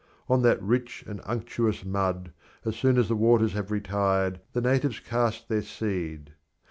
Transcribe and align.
On 0.27 0.41
that 0.41 0.59
rich 0.63 1.03
and 1.05 1.21
unctuous 1.25 1.85
mud, 1.85 2.33
as 2.65 2.75
soon 2.75 2.97
as 2.97 3.07
the 3.07 3.15
waters 3.15 3.53
have 3.53 3.69
retired, 3.69 4.39
the 4.53 4.59
natives 4.59 4.99
cast 4.99 5.47
their 5.47 5.61
seed. 5.61 6.33